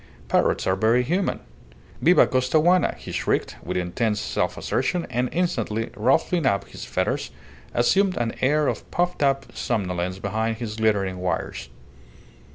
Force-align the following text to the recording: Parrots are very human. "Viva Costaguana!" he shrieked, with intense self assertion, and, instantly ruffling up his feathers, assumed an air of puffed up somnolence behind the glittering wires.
Parrots 0.29 0.65
are 0.65 0.75
very 0.75 1.03
human. 1.03 1.41
"Viva 2.01 2.25
Costaguana!" 2.25 2.95
he 2.97 3.11
shrieked, 3.11 3.55
with 3.61 3.77
intense 3.77 4.19
self 4.19 4.57
assertion, 4.57 5.05
and, 5.11 5.29
instantly 5.31 5.91
ruffling 5.95 6.47
up 6.47 6.67
his 6.69 6.83
feathers, 6.85 7.29
assumed 7.75 8.17
an 8.17 8.33
air 8.41 8.67
of 8.67 8.89
puffed 8.89 9.21
up 9.21 9.45
somnolence 9.55 10.17
behind 10.17 10.57
the 10.57 10.65
glittering 10.75 11.17
wires. 11.19 11.69